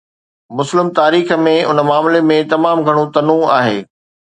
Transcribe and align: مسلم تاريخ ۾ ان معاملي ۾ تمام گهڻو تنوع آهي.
مسلم 0.59 0.87
تاريخ 0.99 1.33
۾ 1.49 1.53
ان 1.73 1.83
معاملي 1.91 2.23
۾ 2.33 2.41
تمام 2.55 2.85
گهڻو 2.91 3.07
تنوع 3.21 3.55
آهي. 3.61 3.81